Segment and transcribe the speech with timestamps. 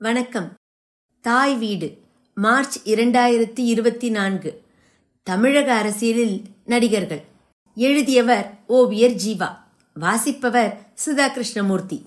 [0.00, 0.54] வணக்கம்.
[1.20, 1.98] தாய் வீடு
[2.34, 4.62] மார்ச் இரண்டாயிரத்தி இருபத்தி நான்கு.
[5.22, 7.22] தமிழக அரசியலில் நடிகர்கள்.
[7.76, 9.48] எழுதியவர் ஓவியர் ஜீவா
[9.94, 10.72] வாசிப்பவர்
[11.04, 12.06] சுதா கிருஷ்ணமூர்த்தி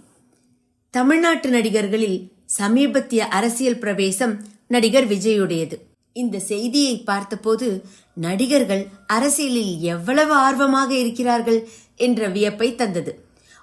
[0.90, 4.36] தமிழ்நாட்டு நடிகர்களில் சமீபத்திய அரசியல் பிரவேசம்
[4.68, 5.78] நடிகர் விஜயுடையது.
[6.14, 7.70] இந்த செய்தியை பார்த்தபோது
[8.14, 13.14] நடிகர்கள் அரசியலில் எவ்வளவு ஆர்வமாக இருக்கிறார்கள் என்ற வியப்பை தந்தது.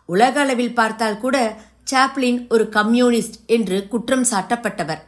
[0.06, 1.36] உலக அளவில் பார்த்தால் கூட
[1.90, 5.02] சாப்ளின் ஒரு கம்யூனிஸ்ட் என்று குற்றம் சாட்டப்பட்டவர்.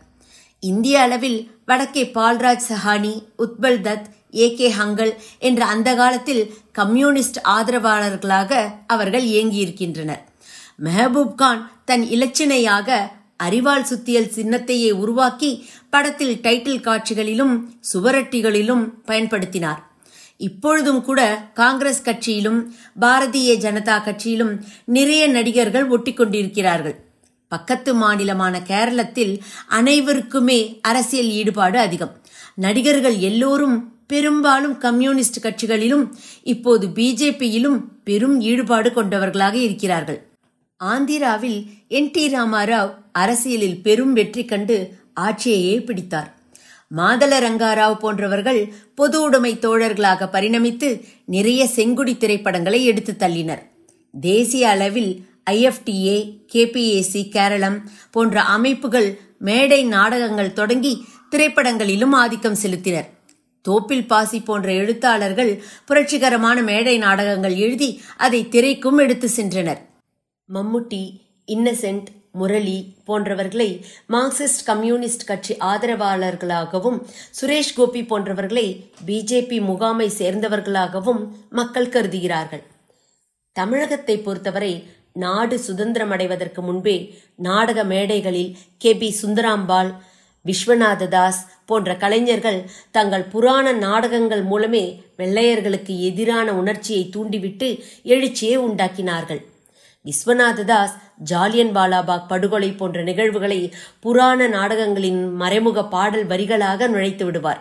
[0.61, 8.71] இந்திய அளவில் வடக்கே பால்ராஜ் சஹானி உத்பல் தத் ஏ கே ஹங்கல் என்ற அந்த காலத்தில் கம்யூனிஸ்ட் ஆதரவாளர்களாக
[8.87, 10.23] அவர்கள் இயங்கியிருக்கின்றனர்.
[10.85, 17.55] மெஹபூப் கான் தன் இலச்சினையாக அறிவால் சுத்தியல் சின்னத்தையே உருவாக்கி படத்தில் டைட்டில் காட்சிகளிலும்
[17.93, 19.83] சுவரட்டிகளிலும் பயன்படுத்தினார்.
[20.37, 26.95] இப்பொழுதும் கூட காங்கிரஸ் கட்சியிலும் பாரதிய ஜனதா கட்சியிலும் நிறைய நடிகர்கள் ஒட்டிக்கொண்டிருக்கிறார்கள்.
[27.49, 32.17] பக்கத்து மாநிலமான கேரளத்தில் அனைவருக்குமே அரசியல் ஈடுபாடு அதிகம்.
[32.55, 36.13] நடிகர்கள் எல்லோரும் பெரும்பாலும் கம்யூனிஸ்ட் கட்சிகளிலும்
[36.43, 40.29] இப்போது பிஜேபியிலும் பெரும் ஈடுபாடு கொண்டவர்களாக இருக்கிறார்கள்.
[40.85, 46.36] ஆந்திராவில் என் டி ராமாராவ் அரசியலில் பெரும் வெற்றி கண்டு ஆட்சியையே பிடித்தார்.
[46.95, 53.63] மாதல ரங்காராவ் போன்றவர்கள் பொது உடைமை தோழர்களாக பரிணமித்து நிறைய செங்குடி திரைப்படங்களை எடுத்து தள்ளினர்.
[54.21, 56.19] தேசிய அளவில் ஐஎஃப்டிஏ
[56.53, 63.09] கேபிஏசி கேரளம் போன்ற அமைப்புகள் மேடை நாடகங்கள் தொடங்கி திரைப்படங்களிலும் ஆதிக்கம் செலுத்தினர்.
[63.63, 69.81] தோப்பில் பாசி போன்ற எழுத்தாளர்கள் புரட்சிகரமான மேடை நாடகங்கள் எழுதி அதை திரைக்கும் எடுத்து சென்றனர்.
[70.55, 72.07] மம்முட்டி இன்னசென்ட்
[72.41, 72.77] முரளி
[73.09, 73.69] போன்றவர்களை
[74.15, 76.99] மார்க்சிஸ்ட் கம்யூனிஸ்ட் கட்சி ஆதரவாளர்களாகவும்
[77.39, 78.67] சுரேஷ் கோபி போன்றவர்களை
[79.07, 82.65] பிஜேபி முகாமை சேர்ந்தவர்களாகவும் மக்கள் கருதுகிறார்கள்.
[83.57, 84.73] தமிழகத்தை பொறுத்தவரை
[85.25, 86.97] நாடு சுதந்திரம் அடைவதற்கு முன்பே
[87.47, 88.51] நாடக மேடைகளில்
[88.83, 89.91] கே பி சுந்தராம்பாள்
[90.45, 92.59] விஸ்வநாத தாஸ் போன்ற கலைஞர்கள்
[92.91, 94.83] தங்கள் புராண நாடகங்கள் மூலமே
[95.19, 97.69] வெள்ளையர்களுக்கு எதிரான உணர்ச்சியை தூண்டிவிட்டு
[98.15, 99.41] எழுச்சியை உண்டாக்கினார்கள்.
[100.07, 100.95] விஸ்வநாத தாஸ்
[101.31, 103.61] ஜாலியன் வாலாபாக் படுகொலை போன்ற நிகழ்வுகளை
[104.01, 107.61] புராண நாடகங்களின் மறைமுக பாடல் வரிகளாக நுழைத்து விடுவார்.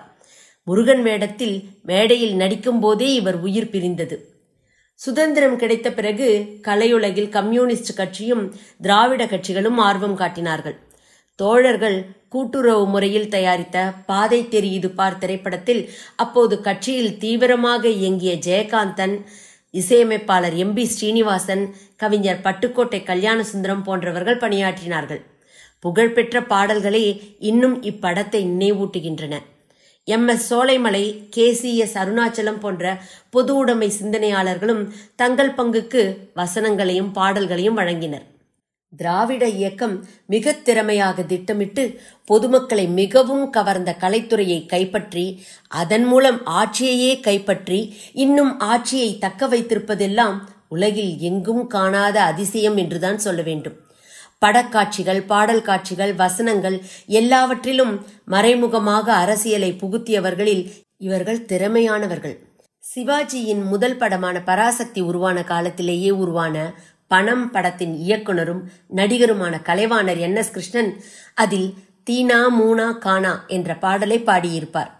[0.68, 4.18] முருகன் வேடத்தில் மேடையில் நடிக்கும் போதே இவர் உயிர் பிரிந்தது.
[5.00, 6.28] சுதந்திரம் கிடைத்த பிறகு
[6.68, 8.44] கலையுலகில் கம்யூனிஸ்ட் கட்சியும்
[8.82, 10.78] திராவிட கட்சிகளும் ஆர்வம் காட்டினார்கள்.
[11.40, 11.98] தோழர்கள்
[12.30, 15.82] கூட்டுறவு முறையில் தயாரித்த பாதை தெரியுது பார் திரைப்படத்தில்
[16.16, 19.16] அப்போது கட்சியில் தீவிரமாக இயங்கிய ஜெயகாந்தன்
[19.80, 21.64] இசையமைப்பாளர் எம் பி ஸ்ரீனிவாசன்
[22.02, 25.22] கவிஞர் பட்டுக்கோட்டை கல்யாணசுந்தரம் போன்றவர்கள் பணியாற்றினார்கள்.
[25.80, 27.06] புகழ்பெற்ற பாடல்களே
[27.50, 29.36] இன்னும் இப்படத்தை நினைவூட்டுகின்றன.
[30.08, 31.04] M S Solaimalai
[31.36, 32.84] K C S Arunachalam போன்ற
[33.30, 34.84] பொது உடைமை சிந்தனையாளர்களும்
[35.16, 36.04] தங்கள் பங்குக்கு
[36.42, 38.26] வசனங்களையும் பாடல்களையும் வழங்கினர்.
[38.98, 39.96] திராவிட இயக்கம்
[40.26, 41.84] மிக திறமையாக திட்டமிட்டு
[42.26, 45.26] பொதுமக்களை மிகவும் கவர்ந்த கலைத்துறையை கைப்பற்றி
[45.72, 47.80] அதன் மூலம் ஆட்சியையே கைப்பற்றி
[48.14, 53.76] இன்னும் ஆட்சியை தக்க வைத்திருப்பதெல்லாம் உலகில் எங்கும் காணாத அதிசயம் என்றுதான் சொல்ல வேண்டும்.
[54.46, 56.78] படக்காட்சிகள் பாடல் காட்சிகள் வசனங்கள்
[57.20, 57.94] எல்லாவற்றிலும்
[58.26, 60.66] மறைமுகமாக அரசியலை புகுத்தியவர்களில்
[60.98, 62.36] இவர்கள் திறமையானவர்கள்.
[62.84, 66.58] சிவாஜியின் முதல் படமான பராசக்தி உருவான காலத்திலேயே உருவான
[67.08, 68.62] பணம் படத்தின் இயக்குனரும்
[68.96, 70.92] நடிகருமான கலைவாணர் என் எஸ் கிருஷ்ணன்
[71.34, 71.74] அதில்
[72.10, 74.92] தீனா மூனா கானா என்ற பாடலை பாடியிருப்பார்.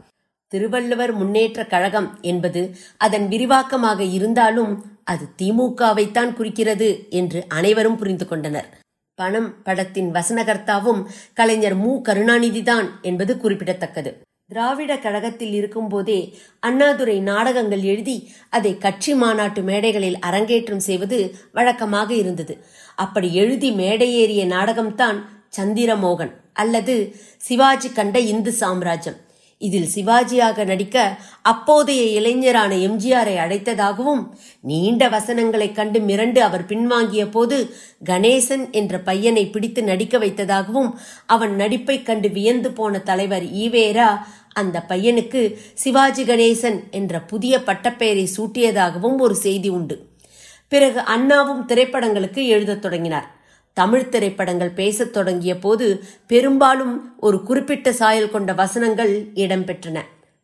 [0.48, 8.70] திருவள்ளுவர் முன்னேற்ற கழகம் என்பது அதன் விரிவாக்கமாக இருந்தாலும் அது திமுகவைத்தான் குறிக்கிறது என்று அனைவரும் புரிந்து கொண்டனர்.
[9.16, 12.02] பணம் படத்தின் வசனகர்த்தாவும் கலைஞர் மு.
[12.02, 14.12] கருணாநிதிதான் என்பது குறிப்பிடத்தக்கது.
[14.50, 16.18] திராவிட கழகத்தில் இருக்கும்போதே
[16.60, 18.16] அண்ணாதுரை நாடகங்கள் எழுதி
[18.50, 21.20] அதை கட்சி மாநாட்டு மேடைகளில் அரங்கேற்றம் செய்வது
[21.52, 22.56] வழக்கமாக இருந்தது.
[22.96, 25.20] அப்படி எழுதி மேடையேறிய நாடகம்தான்
[25.58, 26.96] சந்திரமோகன் அல்லது
[27.38, 29.20] சிவாஜி கண்ட இந்து சாம்ராஜ்யம்.
[29.62, 30.96] இதில் சிவாஜியாக நடிக்க
[31.42, 34.24] அப்போதைய இளைஞரான எம்ஜிஆரை அழைத்ததாகவும்
[34.64, 37.58] நீண்ட வசனங்களைக் கண்டு மிரண்டு அவர் பின்வாங்கிய போது
[38.06, 40.92] கணேசன் என்ற பையனை பிடித்து நடிக்க வைத்ததாகவும்
[41.26, 44.10] அவன் நடிப்பைக் கண்டு வியந்து போன தலைவர் ஈவேரா
[44.56, 50.08] அந்த பையனுக்கு சிவாஜி கணேசன் என்ற புதிய பட்டப்பெயரை சூட்டியதாகவும் ஒரு செய்தி உண்டு.
[50.68, 53.36] பிறகு அண்ணாவும் திரைப்படங்களுக்கு எழுதத் தொடங்கினார்.
[53.74, 60.02] தமிழ் திரைப்படங்கள் பேசத் தொடங்கிய போது பெரும்பாலும் ஒரு குறிப்பிட்ட சாயல் கொண்ட வசனங்கள் இடம்பெற்றன.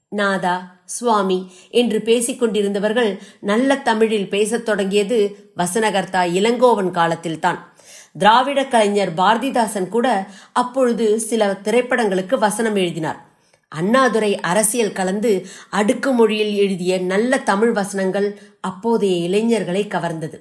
[0.09, 7.73] நாதா சுவாமி என்று பேசிக் கொண்டிருந்தவர்கள் நல்ல தமிழில் பேசத் தொடங்கியது வசனகர்த்தா இளங்கோவன் காலத்தில்தான்.
[8.17, 13.29] திராவிட கலைஞர் பாரதிதாசன் கூட அப்பொழுது சில திரைப்படங்களுக்கு வசனம் எழுதினார்.
[13.75, 20.39] அண்ணாதுரை அரசியல் கலந்து அடுக்கு மொழியில் எழுதிய நல்ல தமிழ் வசனங்கள் அப்போதைய இளைஞர்களை கவர்ந்தது.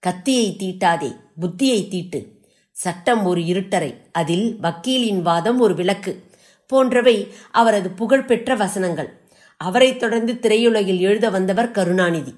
[0.00, 2.42] கத்தியை தீட்டாதே புத்தியை தீட்டு.
[2.72, 6.22] சட்டம் ஒரு இருட்டறை அதில் வக்கீலின் வாதம் ஒரு விளக்கு
[6.66, 9.20] போன்றவை அவரது புகழ்பெற்ற வசனங்கள்.
[9.56, 12.34] அவரைத் தொடர்ந்து திரையுலகில் எழுத வந்தவர் கருணாநிதி.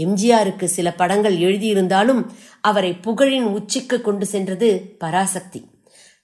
[0.00, 2.26] எம்ஜிஆருக்கு சில படங்கள் எழுதியிருந்தாலும்
[2.60, 5.64] அவரை புகழின் உச்சிக்கு கொண்டு சென்றது பராசக்தி.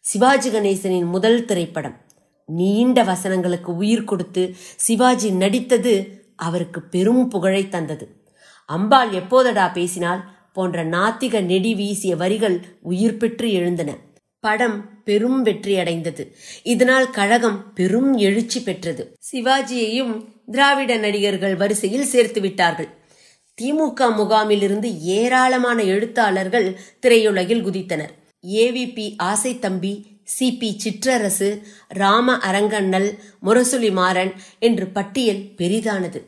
[0.00, 2.03] சிவாஜி கணேசனின் முதல் திரைப்படம்.
[2.46, 8.22] நீண்ட வசனங்களுக்கு உயிர் கொடுத்து சிவாஜி நடித்தது அவருக்கு பெரும் புகழை தந்தது.
[8.66, 13.96] அம்பாள் எப்போதடா பேசினால் போன்ற நாத்திக நெடி வீசிய வரிகள் உயிர் பெற்று எழுந்தன.
[14.40, 16.36] படம் பெரும் வெற்றி அடைந்தது.
[16.62, 19.16] இதனால் கழகம் பெரும் எழுச்சி பெற்றது.
[19.32, 22.88] சிவாஜியையும் திராவிட நடிகர்கள் வரிசையில் சேர்த்து விட்டார்கள்.
[23.62, 28.14] திமுக முகாமிலிருந்து ஏராளமான எழுத்தாளர்கள் திரையுலகில் குதித்தனர்.
[28.48, 36.22] AVP Asai Thambi C P Chitrarasu Rama Arangannal Murasoli Maran என்று பட்டியல் பெரிதானது.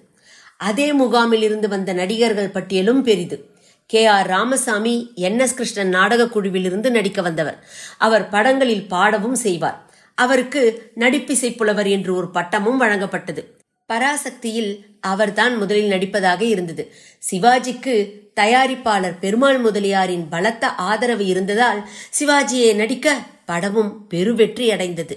[0.57, 3.51] அதே முகாமில் இருந்து வந்த நடிகர்கள் பட்டியலும் பெரிது.
[3.87, 4.07] கே.
[4.07, 4.27] ஆர்.
[4.27, 5.39] ராமசாமி என்.
[5.39, 5.55] எஸ்.
[5.55, 7.65] கிருஷ்ணன் நாடக குழுவிலிருந்து நடிக்க வந்தவர்.
[7.99, 9.91] அவர் படங்களில் பாடவும் செய்வார்.
[10.15, 13.45] அவருக்கு நடிப்பிசை புலவர் என்று ஒரு பட்டமும் வழங்கப்பட்டது.
[13.87, 16.93] பராசக்தியில் அவர்தான் முதலில் நடிப்பதாக இருந்தது.
[17.31, 18.11] சிவாஜிக்கு
[18.41, 21.89] தயாரிப்பாளர் பெருமாள் முதலியாரின் பலத்த ஆதரவு இருந்ததால்
[22.21, 25.17] சிவாஜியை நடிக்க படமும் பெருவெற்றி அடைந்தது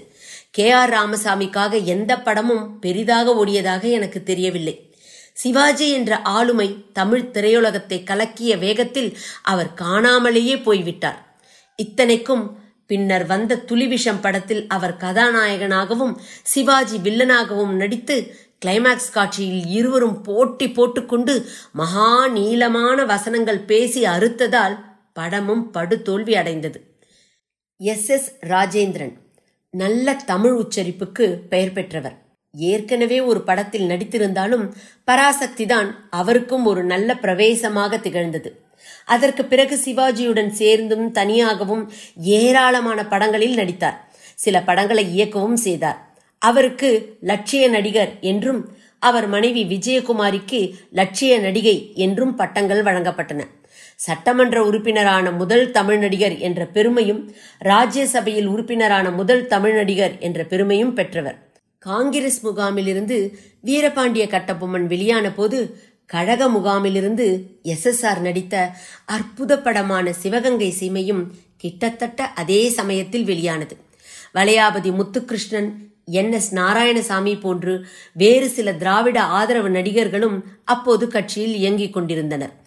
[0.51, 0.71] கே.
[0.71, 0.93] ஆர்.
[0.93, 4.93] ராமசாமிக்காக எந்த படமும் பெரிதாக ஓடியதாக எனக்கு தெரியவில்லை.
[5.33, 11.37] சிவாஜி என்ற ஆளுமை தமிழ் திரையுலகத்தை கலக்கிய வேகத்தில் அவர் காணாமலேயே போய்விட்டார்.
[11.75, 18.15] இத்தனைக்கும் பின்னர் வந்த துளிவிஷம் படத்தில் அவர் கதாநாயகனாகவும் சிவாஜி வில்லனாகவும் நடித்து
[18.65, 24.75] கிளைமாக்ஸ் காட்சியில் இருவரும் போட்டி போட்டுக்கொண்டு மகா நீளமான வசனங்கள் பேசி அறுத்ததால்
[25.13, 26.79] படமும் படுதோல்வி அடைந்தது
[27.81, 29.11] எஸ் எஸ் ராஜேந்திரன்
[29.73, 32.15] நல்ல தமிழ் உச்சரிப்புக்கு பெயர் பெற்றவர்.
[32.53, 34.65] ஏற்கனவே ஒரு படத்தில் நடித்திருந்தாலும்
[35.03, 38.49] பராசக்தி தான் அவருக்கும் ஒரு நல்ல பிரவேசமாக திகழ்ந்தது.
[39.05, 41.83] அதற்கு பிறகு சிவாஜியுடன் சேர்ந்தும் தனியாகவும்
[42.15, 43.97] ஏராளமான படங்களில் நடித்தார்.
[44.35, 46.01] சில படங்களை இயக்கவும் செய்தார்.
[46.41, 48.61] அவருக்கு லட்சிய நடிகர் என்றும்
[48.99, 50.61] அவர் மனைவி விஜயகுமாரிக்கு
[50.91, 53.41] லட்சிய நடிகை என்றும் பட்டங்கள் வழங்கப்பட்டன.
[53.99, 61.37] சட்டமன்ற உறுப்பினரான முதல் தமிழ் நடிகர் என்ற பெருமையும் ராஜ்யசபையில் உறுப்பினரான முதல் தமிழ் நடிகர் என்ற பெருமையும் பெற்றவர்.
[61.79, 63.17] காங்கிரஸ் முகாமிலிருந்து
[63.65, 65.59] வீரபாண்டிய கட்டபொம்மன் வெளியான போது
[66.05, 67.25] கழக முகாமிலிருந்து
[67.63, 68.71] எஸ் எஸ் ஆர் நடித்த
[69.05, 71.23] அற்புத படமான சிவகங்கை சீமையும்
[71.57, 73.77] கிட்டத்தட்ட அதே சமயத்தில் வெளியானது.
[74.33, 75.69] வளையாபதி முத்துகிருஷ்ணன்
[76.05, 82.58] என் எஸ் நாராயணசாமி போன்று வேறு சில திராவிட ஆதரவு நடிகர்களும் அப்போது கட்சியில் இயங்கிக் கொண்டிருந்தனர்.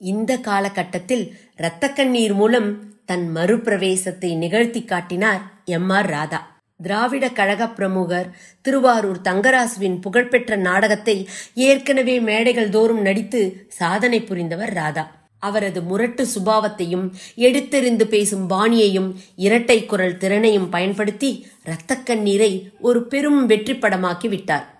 [0.00, 6.58] இந்த காலகட்டத்தில் இரத்த கண்ணீர் மூலம் தன் மறுபிரவேசத்தை நிகழ்த்தி காட்டினார் எம் ஆர் ராதா.
[6.76, 15.24] திராவிட கழக பிரமுகர் திருவாரூர் தங்கராசுவின் புகழ்பெற்ற நாடகத்தை ஏற்கனவே மேடைகள் தோறும் நடித்து சாதனை புரிந்தவர் ராதா.
[15.38, 23.72] அவரது முரட்டு சுபாவத்தையும் எடுத்தெறிந்து பேசும் பாணியையும் இரட்டை குரல் திறனையும் பயன்படுத்தி இரத்த கண்ணீரை ஒரு பெரும் வெற்றி
[23.72, 24.75] படமாக்கி விட்டார்.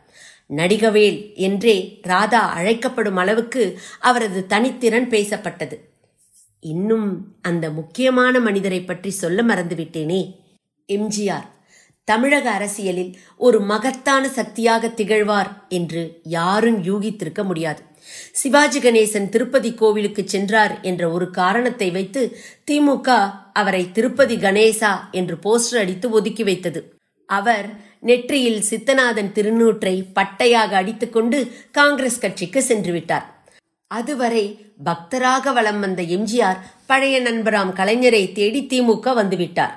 [0.51, 5.77] நடிகவேல் என்றே ராதா அழைக்கப்படும் அளவுக்கு அவரது தனித்திறன் பேசப்பட்டது.
[6.61, 7.09] இன்னும்
[7.43, 10.23] அந்த முக்கியமான மனிதரை பற்றி சொல்ல மறந்துவிட்டேனே.
[10.89, 11.47] எம்ஜிஆர்
[12.05, 17.81] தமிழக அரசியலில் ஒரு மகத்தான சக்தியாக திகழ்வார் என்று யாரும் யூகித்திருக்க முடியாது.
[18.33, 22.23] சிவாஜி கணேசன் திருப்பதி கோவிலுக்கு சென்றார் என்ற ஒரு காரணத்தை வைத்து
[22.71, 23.09] திமுக
[23.53, 26.83] அவரை திருப்பதி கணேசா என்று போஸ்டர் அடித்து ஒதுக்கி வைத்தது.
[27.29, 27.69] அவர்
[28.03, 33.27] நெற்றியில் சித்தநாதன் திருநூற்றை பட்டையாக அடித்துக்கொண்டு காங்கிரஸ் கட்சிக்கு சென்று விட்டார்
[33.89, 39.75] அதுவரை பக்தராக வலம் வந்த எம்ஜிஆர் பழைய நண்பராம் கலைஞரை தேடி திமுக வந்துவிட்டார்.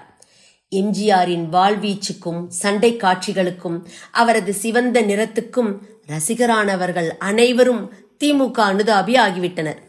[0.71, 3.77] எம்ஜிஆரின் வாழ்வீச்சுக்கும் சண்டை காட்சிகளுக்கும்
[4.11, 5.71] அவரது சிவந்த நிறத்துக்கும்
[6.07, 9.79] ரசிகரானவர்கள் அனைவரும் திமுக அனுதாபி ஆகிவிட்டனர்.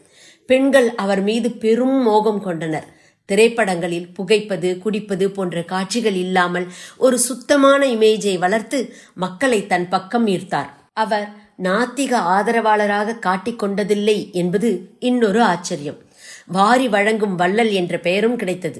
[0.45, 2.87] பெண்கள் அவர் மீது பெரும் மோகம் கொண்டனர்.
[3.31, 6.67] திரைப்படங்களில் புகைப்பது குடிப்பது போன்ற காட்சிகள் இல்லாமல்
[7.05, 8.79] ஒரு சுத்தமான இமேஜை வளர்த்து
[9.23, 10.69] மக்களை தன் பக்கம் ஈர்த்தார்.
[11.03, 11.27] அவர்
[11.63, 14.69] நாத்திக ஆதரவாளராக காட்டிக்கொண்டதில்லை என்பது
[14.99, 15.99] இன்னொரு ஆச்சரியம்.
[16.57, 18.79] வாரி வழங்கும் வள்ளல் என்ற பெயரும் கிடைத்தது.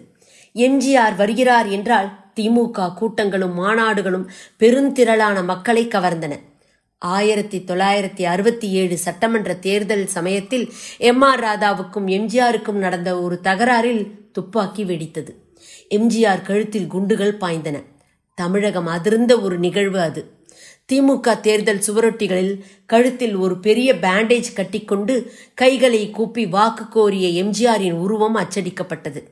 [0.56, 4.26] எம்ஜிஆர் வருகிறார் என்றால் திமுக கூட்டங்களும் மாநாடுகளும்
[4.60, 6.34] பெருந்திரளான மக்களை கவர்ந்தன.
[7.02, 14.84] ஆயிரத்தி தொள்ளாயிரத்தி அறுபத்தி ஏழு சட்டமன்ற தேர்தல் சமயத்தில் எம் ஆர் ராதாவுக்கும் எம்ஜிஆருக்கும் நடந்த ஒரு தகராறில் துப்பாக்கி
[14.84, 15.32] வெடித்தது.
[15.90, 17.84] எம்ஜிஆர் கழுத்தில் குண்டுகள் பாய்ந்தன.
[18.34, 20.22] தமிழகம் அதிர்ந்த ஒரு நிகழ்வு அது.
[20.94, 29.24] திமுக தேர்தல் சுவரொட்டிகளில் கழுத்தில் ஒரு பெரிய பேண்டேஜ் கட்டிக்கொண்டு கைகளை கூப்பி வாக்கு கோரிய எம்ஜிஆரின் உருவம் அச்சடிக்கப்பட்டது.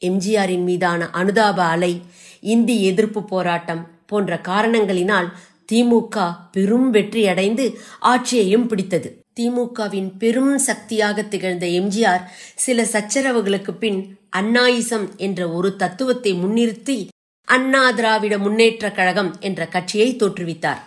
[0.00, 2.02] எம்ஜிஆரின் மீதான அனுதாப அலை
[2.40, 5.32] இந்தி எதிர்ப்பு போராட்டம் போன்ற காரணங்களினால்
[5.70, 6.16] திமுக
[6.52, 7.64] பெரும் வெற்றி அடைந்து
[8.00, 9.08] ஆட்சியையும் பிடித்தது.
[9.40, 12.24] திமுகவின் பெரும் சக்தியாக திகழ்ந்த எம்ஜிஆர்
[12.54, 14.00] சில சச்சரவுகளுக்கு பின்
[14.36, 16.98] அண்ணாயிசம் என்ற ஒரு தத்துவத்தை முன்னிறுத்தி
[17.44, 20.80] அண்ணா திராவிட முன்னேற்ற கழகம் என்ற கட்சியை தோற்றுவித்தார்.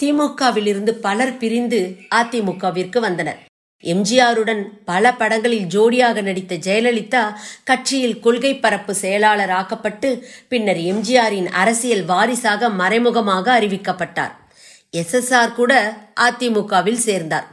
[0.00, 3.40] திமுகவிலிருந்து பலர் பிரிந்து அதிமுகவிற்கு வந்தனர்.
[3.84, 12.68] எம்ஜிஆருடன் பல படங்களில் ஜோடியாக நடித்த ஜெயலலிதா கட்சியில் கொள்கை பரப்பு செயலாளர் ஆக்கப்பட்டு பின்னர் எம்ஜிஆரின் அரசியல் வாரிசாக
[12.68, 14.34] மறைமுகமாக அறிவிக்கப்பட்டார்.
[14.92, 15.72] எஸ்எஸ்ஆர் கூட
[16.20, 17.46] அதிமுகவில் சேர்ந்தார்.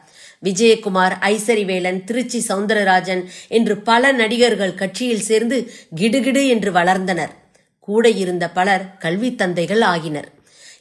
[0.43, 7.33] விஜயகுமார் ஐசரிவேலன் திருச்சி சவுந்தரராஜன் என்று பல நடிகர்கள் கட்சியில் சேர்ந்து கிடுகிடு என்று வளர்ந்தனர்.
[7.79, 10.29] கூட இருந்த பலர் கல்வி தந்தைகள் ஆகினர்.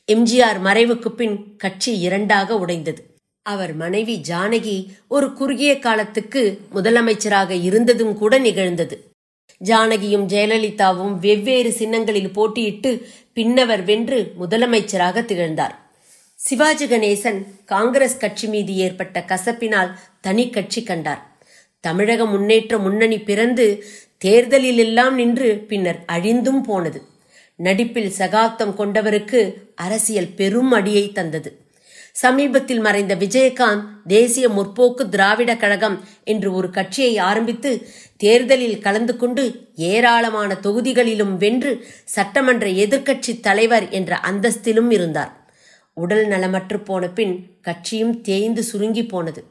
[0.07, 3.14] எம்ஜிஆர் மறைவுக்கு பின் கட்சி இரண்டாக உடைந்தது.
[3.47, 9.13] அவர் மனைவி ஜானகி ஒரு குறுகிய காலத்துக்கு முதலமைச்சராக இருந்ததும் கூட நிகழ்ந்தது.
[9.65, 15.79] ஜானகியும் ஜெயலலிதாவும் வெவ்வேறு சின்னங்களில் போட்டியிட்டு பின்னவர் வென்று முதலமைச்சராக திகழ்ந்தார்.
[16.35, 21.37] சிவாஜி கணேசன் காங்கிரஸ் கட்சி மீது ஏற்பட்ட கசப்பினால் தனி கட்சி கண்டார்.
[21.81, 23.85] தமிழக முன்னேற்ற முன்னணி பிறந்து
[24.19, 27.03] தேர்தலில் எல்லாம் நின்று பின்னர் அழிந்தும் போனது.
[27.57, 31.64] நடிப்பில் சகாப்தம் கொண்டவருக்கு அரசியல் பெரும் அடியை தந்தது.
[32.17, 40.57] சமீபத்தில் மறைந்த விஜயகாந்த் தேசிய முற்போக்கு திராவிட கழகம் என்று ஒரு கட்சியை ஆரம்பித்து தேர்தலில் கலந்து கொண்டு ஏராளமான
[40.63, 45.33] தொகுதிகளிலும் வென்று சட்டமன்ற எதிர்க்கட்சி தலைவர் என்ற அந்தஸ்திலும் இருந்தார்.
[45.95, 49.45] உடல் நலமற்று போன பின் கட்சியும் தேய்ந்து சுருங்கி போனது.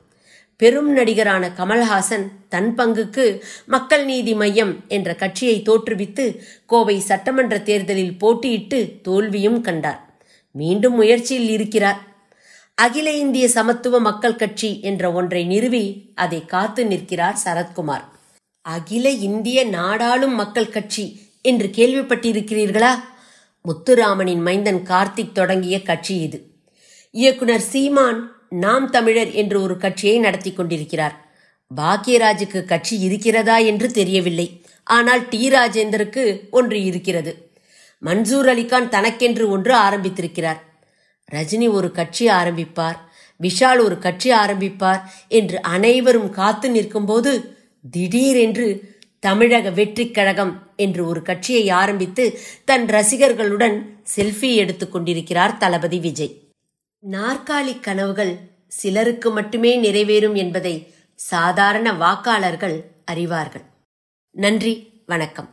[0.57, 9.01] பெரும் நடிகரான கமல்ஹாசன் தன் பங்குக்கு மக்கள் நீதி மையம் என்ற கட்சியை தோற்றுவித்து கோவை சட்டமன்ற தேர்தலில் போட்டியிட்டு
[9.01, 10.01] தோல்வியும் கண்டார்.
[10.51, 12.12] மீண்டும் முயற்சியில் இருக்கிறார்.
[12.77, 18.03] அகில இந்திய சமத்துவ மக்கள் கட்சி என்ற ஒன்றை நிறுவி அதை காத்து நிற்கிறார் சரத்குமார்.
[18.61, 21.05] அகில இந்திய நாடாளும் மக்கள் கட்சி
[21.41, 22.93] என்று கேள்விப்பட்டிருக்கிறீர்களா?
[23.65, 26.39] முத்துராமனின் மைந்தன் கார்த்திக் தொடங்கிய கட்சி இது.
[27.11, 31.15] இயக்குனர் சீமான் நாம் தமிழர் என்று ஒரு கட்சியை நடத்தி கொண்டிருக்கிறார்.
[31.77, 34.61] பாக்யராஜுக்கு கட்சி இருக்கிறதா என்று தெரியவில்லை.
[34.83, 35.49] ஆனால் டி.
[35.49, 37.51] ராஜேந்தருக்கு ஒன்று இருக்கிறது.
[38.01, 40.61] மன்சூர் அலிகான் தனக்கென்று ஒன்று ஆரம்பித்திருக்கிறார்.
[41.31, 42.97] ரஜினி ஒரு கட்சி ஆரம்பிப்பார்
[43.41, 47.57] விஷால் ஒரு கட்சி ஆரம்பிப்பார் என்று அனைவரும் காத்து நிற்கும்போது
[47.91, 56.37] திடீரென்று தமிழக வெற்றிக் கழகம் என்று ஒரு கட்சியை ஆரம்பித்து தன் ரசிகர்களுடன் செல்ஃபி எடுத்துக் கொண்டிருக்கிறார் தளபதி விஜய்.
[57.11, 58.37] நாற்காலி கனவுகள்
[58.67, 63.65] சிலருக்கு மட்டுமே நிறைவேறும் என்பதை சாதாரண வாக்காளர்கள் அறிவார்கள்.
[64.31, 65.49] நன்றி வணக்கம்.